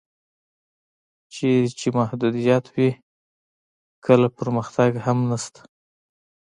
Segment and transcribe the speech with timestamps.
[1.33, 2.89] چېرته چې محدودیت وي
[4.05, 5.61] کله پرمختګ هم نشته.